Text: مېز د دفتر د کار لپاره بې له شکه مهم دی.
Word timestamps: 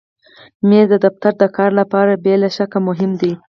مېز 0.67 0.87
د 0.91 0.95
دفتر 1.05 1.33
د 1.41 1.43
کار 1.57 1.71
لپاره 1.79 2.21
بې 2.23 2.35
له 2.43 2.49
شکه 2.55 2.79
مهم 2.87 3.11
دی. 3.21 3.33